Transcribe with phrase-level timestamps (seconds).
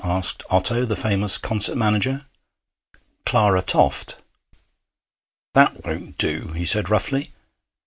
[0.03, 2.25] asked Otto, the famous concert manager.
[3.23, 4.15] 'Clara Toft.'
[5.53, 7.31] 'That won't do,' he said roughly.